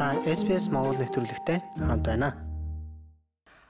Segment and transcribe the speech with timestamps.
[0.00, 2.32] Та SPS Монгол нэвтрүүлэгтэй хамт байна.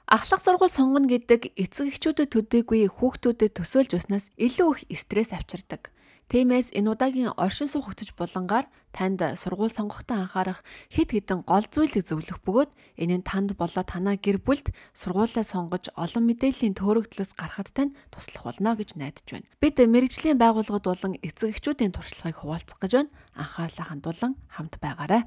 [0.06, 5.90] Ахлах сургууль сонгоно гэдэг эцэг эхчүүдэд төдийгүй хүүхдүүдэд төсөөлж байснаас илүү их стресс авчирдаг.
[6.30, 10.62] Тиймээс энэ удаагийн оршин суух хөтөж булангаар танд сургууль сонгохдоо анхаарах
[10.94, 12.70] хэд хэдэн гол зүйлийг зөвлөх бөгөөд
[13.02, 18.46] энэ нь танд болоо танаа гэр бүлд сургуулаа сонгож олон мэдээллийн төөрөгдлөөс гарахад тань туслах
[18.46, 19.50] болно гэж найдаж байна.
[19.58, 23.10] Бид мэрэгжлийн байгууллагууд болон эцэг эхчүүдийн туршлагыг хуваалцах гэж байна.
[23.34, 25.26] Анхаарлаа хандуулан хамт байгаарай.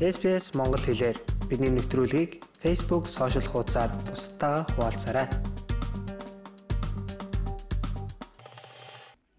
[0.00, 1.18] SPS Монгол хэлээр
[1.52, 5.28] бидний нэвтрүүлгийг Facebook сошиал хуудасаар бусдаа хуваалцаарай.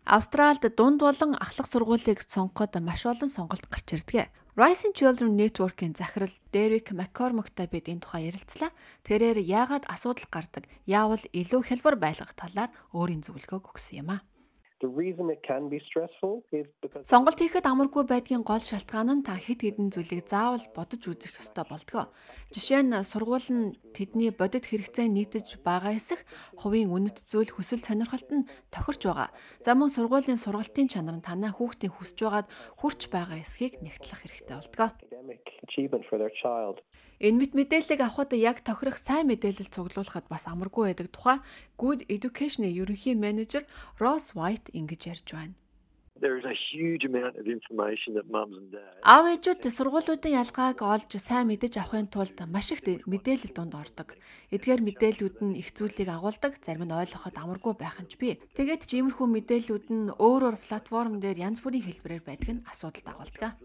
[0.05, 4.29] Австралид дунд болон ахлах сургуулийг сонгоход маш олон сонголт гарч ирдэг.
[4.53, 8.69] Rising Children Network-ийн захирал Derek McCormack-тай бид энэ тухай ярилцлаа.
[9.01, 14.21] Тэрээр яагаад асуудал гардаг, яавал илүү хялбар байлгах талаар өөрийн зөвлөгөөг өгсөн юм а.
[17.07, 21.65] Сонголт хийхэд амаргүй байдгийн гол шалтгаан нь та хэд хэдэн зүйлийг заавал бодож үзэх ёстой
[21.69, 22.11] болдгоо.
[22.51, 26.27] Жишээ нь сургууль нь тэдний бодит хэрэгцээ нийтэж байгаа эсэх
[26.59, 29.29] хувийн үнэт зүйл хөсөл сонирхолт нь тохирч байгаа.
[29.63, 32.47] За мөн сургуулийн сургалтын чанар нь танай хүүхдийн хүсэж байгаад
[32.79, 34.89] хүрч байгаа эсхийг нэгтлэх хэрэгтэй болдгоо.
[37.23, 41.39] Энэ мэт мэдээллийг авахд яг тохирох сайн мэдээлэл цуглуулахад бас амаргүй байдаг тухай
[41.79, 43.63] Good Education-ийн ерөнхий менежер
[43.95, 45.55] Ross White ингэж ярьж байна.
[49.07, 54.19] Аав ээжүүд сургуулиудын ялгааг олж сайн мэдэж авахын тулд маш их мэдээлэл дунд ордог.
[54.51, 58.35] Эдгээр мэдээллүүд нь их зүйлийг агуулдаг, зарим нь ойлгоход амаргүй байх нь ч бий.
[58.51, 63.07] Тэгээд ч иймэрхүү мэдээллүүд нь өөр өөр платформ дээр янз бүрийн хэлбэрээр байдаг нь асуудалд
[63.07, 63.55] агуулдаг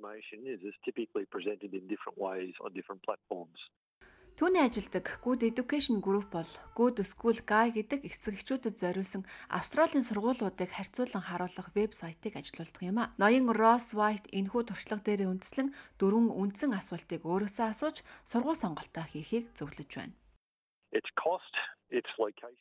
[0.00, 3.60] information is is typically presented in different ways on different platforms.
[4.36, 10.70] Түүний ажилдаг Good Education Group бол Good School Guy гэдэг эцэг эхчүүдэд зориулсан Австралийн сургуулиудыг
[10.72, 13.12] харьцуулан харуулах вебсайтыг ажилуулдаг юм а.
[13.20, 15.68] Ноён Ross White энэхүү туршлага дээр үндэслэн
[16.00, 20.16] дөрвөн үндсэн асуултыг өөрөөсөө асууж сургууль сонголтоо хийхийг зөвлөж байна.
[20.96, 21.52] Its cost,
[21.92, 22.56] its location.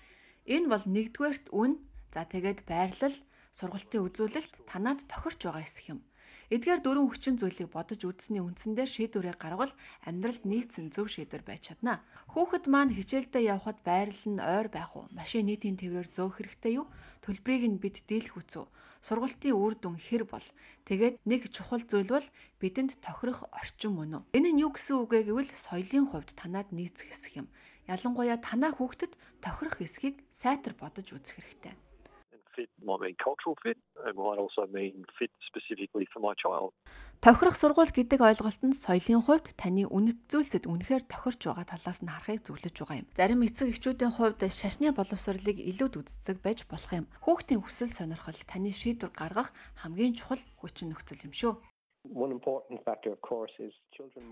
[0.52, 1.80] Энэ бол нэгдүгээрт үн,
[2.12, 3.16] за тэгээд байрлал,
[3.56, 6.04] сургалтын үзүүлэлт танаад тохирч байгаа эсэх юм.
[6.50, 9.70] Эдгээр дөрвөн хүчин зүйлийг бодож үзсний үндсэн дээр шийдвэрээ гаргавал
[10.02, 12.02] амьдралд нийцсэн зөв шийдвэр байж чадна.
[12.34, 15.06] Хүүхэд маань хичээлдээ явхад байрлал нь ойр байх уу?
[15.14, 16.90] Машин нийтийн тээврээр зөөх хэрэгтэй юу?
[17.22, 18.66] Төлбөрийг нь бид дийлэх үзүү.
[19.06, 20.48] Сургалтын үр дүн хэр бол?
[20.90, 22.28] Тэгээд нэг чухал зүйл бол
[22.58, 24.22] бидэнд тохирох орчин мөн үү?
[24.34, 27.48] Энэ нь юу гэсэн үг вэ гэвэл соёлын хувьд танаад нийцэх хэсэг юм.
[27.86, 29.14] Ялангуяа танаа хүүхдэд
[29.46, 31.78] тохирох хэсгийг сайтар бодож үзэх хэрэгтэй
[32.90, 36.74] might mean cultural fit and might also mean fit specifically for my child.
[37.22, 42.08] Тохирох сургууль гэдэг ойлголт нь соёлын хувьд таны үнэт зүйлсэд үнэхээр тохирч байгаа талаас нь
[42.08, 43.08] харахыг зөвлөж байгаа юм.
[43.12, 47.06] Зарим эцэг эхчүүдийн хувьд шашны боловсролыг илүүд үздэг байж болох юм.
[47.20, 49.52] Хүүхдийн хүсэл сонирхол таны шийдвэр гаргах
[49.84, 51.54] хамгийн чухал хүчин нөхцөл юм шүү.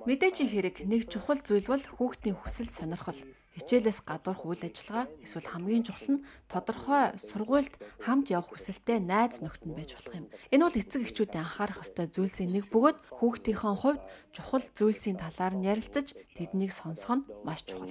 [0.07, 3.19] Мэдээж хэрэг нэг чухал зүйл бол хүүхдийн хүсэл сонирхол
[3.57, 7.73] хичээлээс гадуурх үйл ажиллагаа эсвэл хамгийн чухал нь тодорхой сургуульд
[8.05, 10.29] хамт явах хүсэлтэй найз нөхд нь байж болох юм.
[10.53, 15.65] Энэ бол эцэг эхчүүдийн анхаарах ёстой зүйлсийн нэг бөгөөд хүүхдийнхээ хувьд чухал зүйлсийн талаар нь
[15.65, 17.89] ярилцаж тэднийг сонсох нь маш чухал.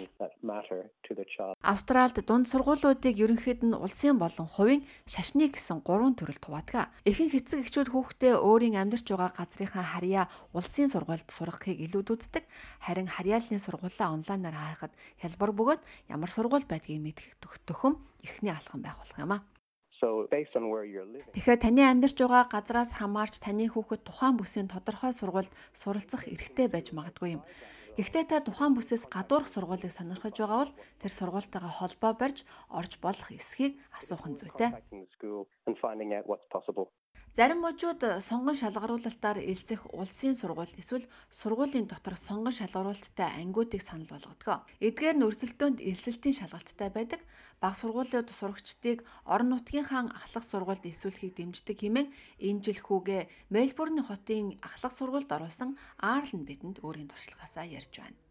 [1.62, 6.94] Австралид дунд сургуулиудыг ерөнхийд нь улсын болон хувийн шашны гэсэн гурван төрөлд хуваадаг.
[7.02, 12.44] Ихэнх эцэг эхчүүд хүүхдээ өөрийн амьдарч байгаа газрынхаа харьяа улсын сургуульд сургахыг илүүд үздэг.
[12.86, 19.00] Харин харьяаллын сургуулаа онлайнаар хаахад хялбар бөгөөд ямар сургууль байдгийг мэдэх төхөм эхний алхам байх
[19.00, 19.42] болох юм аа.
[21.32, 26.92] Тэгэхээр таны амьдарч байгаа газраас хамаарч таны хүүхэд тухайн бүсийн тодорхой сургуульд суралцах эрхтэй байж
[26.92, 27.42] магадгүй юм.
[27.96, 33.32] Гэхдээ та тухайн бүсээс гадуурх сургуулийг сонирхож байгаа бол тэр сургуультайгаа холбоо барьж орж болох
[33.32, 34.68] эсхийг асуух нь зүйтэй.
[37.36, 44.64] Зарим мужууд сонгон шалгаруулалтаар элцэх улсын сургууль эсвэл сургуулийн дотор сонгон шалгаруулалттай ангиудыг санал болгодог.
[44.80, 47.20] Эдгээр нь өрсөлдөөнд элсэлтийн шалгалттай байдаг.
[47.60, 52.08] Баг сургуулиуд сурагчдыг орон нутгийнхаа ахлах сургуульд элсүүлэхийг дэмждэг хэмээн
[52.40, 58.25] энэ жил хүүгээ Мельбурн хотын ахлах сургуульд оруулсан Арлен бидэнд өөрийн туршлагаасаа ярьж байна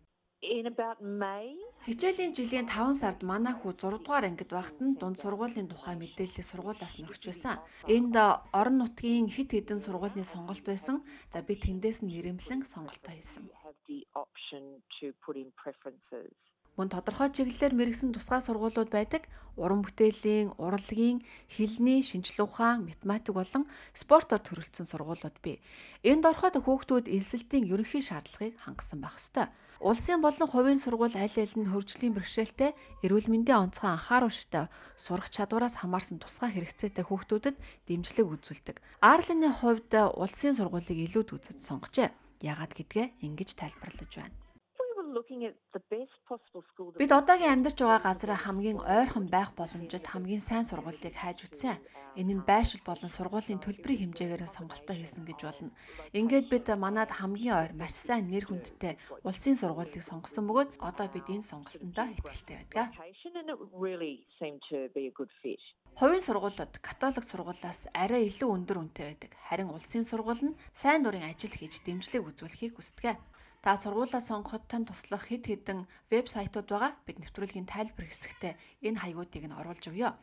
[0.45, 1.57] in about May.
[1.85, 6.45] Хичээлийн жилийн 5 сард манай хүү 6 дугаар ангид байхад нь дунд сургуулийн тухай мэдээллийг
[6.45, 7.57] сургуулиас нь өгч байсан.
[7.85, 8.15] Энд
[8.53, 11.05] орон нутгийн хит хитэн сургуулийн сонголт байсан.
[11.33, 13.45] За би тэндээс нь нэрэмлэн сонголтоо хийсэн.
[16.75, 19.23] Мөн тодорхой чиглэлээр мэрэгсэн тусгай сургуулиуд байдаг.
[19.55, 23.63] Уран бүтээлийн, урлагийн, хэлний, шинжлэх ухаан, математик болон
[23.95, 25.63] спортоор төрөлцсөн сургуулиуд бий.
[26.03, 29.47] Энд ороход хүүхдүүд элсэлтийн ерөнхий шаардлагыг хангасан байх ёстой.
[29.83, 32.71] Улсын болон хувийн сургууль аль аль нь хөгжлийн бэрхшээлтэй
[33.03, 37.55] эрүүл мэндийн онцгой анхааруулжтай сурах чадвараас хамаарсан тусгай хэрэгцээтэй хүүхдүүдэд
[37.91, 38.77] дэмжлэг үзүүлдэг.
[39.03, 42.09] Арлины хувьд улсын сургуулийг илүүд үзэж сонгожээ.
[42.39, 44.44] Яагаад гэдгээ ингэж тайлбарлаж байна.
[46.99, 51.79] Бид одоогийн амьдарч байгаа газараа хамгийн ойрхон байх боломжит хамгийн сайн сургуулийг хайж үтсэн.
[52.19, 55.71] Энэ нь байршил болон сургуулийн төлбөрийн хэмжээгээр сонголтоо хийсэн гэж болно.
[56.11, 61.27] Ингээд бид манад хамгийн ойр маш сайн нэр хүндтэй улсын сургуулийг сонгосон бөгөөд одоо бид
[61.31, 62.87] энэ сонголтондоо итгэлтэй байдаг.
[65.95, 69.31] Хувийн сургуулиуд католик сургуулиас арай илүү өндөр үнэтэй байдаг.
[69.47, 73.15] Харин улсын сургууль нь сайн дурын ажил хийж дэмжлэг үзүүлэхийг хүсдэг.
[73.65, 75.79] Та сургуулаа сонгоход тань туслах хэд хэдэн
[76.13, 76.93] вебсайтууд байгаа.
[77.09, 78.53] Бид нэвтрүүлгийн тайлбар хэсэгтээ
[78.85, 80.13] энэ хаягуудыг нь оруулж өгье.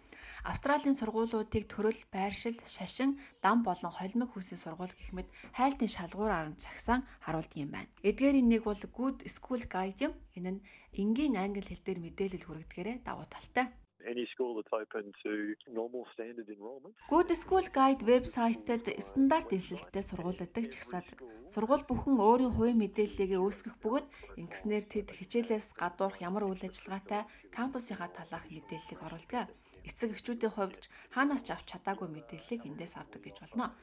[0.46, 5.26] Австралийн сургуулиудыг төрөл, байршил, шашин, дам болон холимог хүүсийн сургууль гэх мэт
[5.58, 7.90] хайлтын шалгуураар нь загсан харуулдаг юм байна.
[8.06, 10.14] Эдгээрийн нэг бол Good School Guide юм.
[10.38, 10.60] Энэ нь
[11.02, 13.74] энгийн англи хэл дээр мэдээлэл хүргэдгээрээ давуу талтай.
[14.04, 16.94] Any school that's open to normal standard enrolment.
[17.08, 21.18] Good School Guide вебсайтад стандарт эсэлттэй сургуулиудаг чагсаадаг.
[21.54, 24.06] Сургууль бүхэн өөрийн хувийн мэдээллийг үүсгэх бөгөөд
[24.42, 27.22] ингэснээр тэд хичээлээс гадуурх ямар үйл ажиллагаатай
[27.54, 29.46] кампусынхаа талаарх мэдээллийг оруулдаг.
[29.86, 30.84] Эцэг эхчүүдийн хувьд ч
[31.14, 33.74] хаанаас ч авч чадаагүй мэдээллийг эндээс авдаг гэж болно.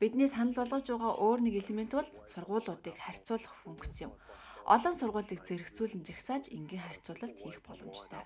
[0.00, 4.12] Бидний санал болгож байгаа өөр нэг элемент бол сургуулиудыг харьцуулах функц юм.
[4.66, 8.18] Олон сургуулийг зэрэгцүүлэн жагсааж энгийн харьцуулалт хийх боломжтой.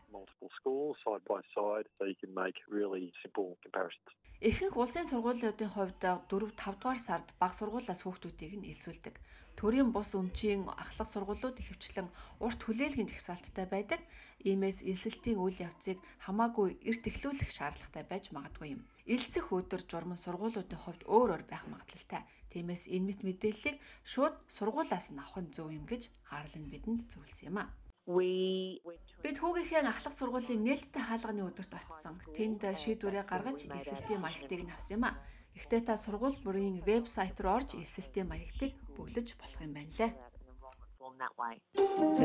[4.40, 9.20] Ихэнх улсын сургуулиудын хувьд 4 5 дугаар сард баг сургуулиас хүүхдүүдийг нь элсүүлдэг.
[9.60, 12.08] Төрийн бус өмчийн ахлах сургуулиуд ихэвчлэн
[12.40, 14.00] урт хүлээлгийн жагсаалттай байдаг.
[14.40, 18.88] Иймээс элсэлтийн үйл явцыг хамаагүй эрт эхлүүлэх шаардлагатай байж магадгүй юм.
[19.04, 22.24] Элсэх өдөр журмын сургуулиудын хувьд өөр өөр байх магадлалтай.
[22.50, 27.06] Тиймээс энэ мэт мэдээллийг шууд сургуулиас нь авах нь зөв юм гэж Арл нь бидэнд
[27.10, 27.70] зөвлөсөн юм а.
[28.10, 32.16] We went to Бид хүүгийнхээ ахлах сургуулийн нээлттэй хаалганы өдөрт очсон.
[32.34, 35.18] Тэнд шийдвэрээ гаргаж эсэлтийн маягтыг нь авсан юм а.
[35.54, 40.12] Гэхдээ та сургууль бүрийн вебсайт руу орж эсэлтийн маягтыг бүглэж болох юм байна лээ.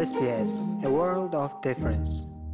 [0.07, 2.44] SBS A World of Difference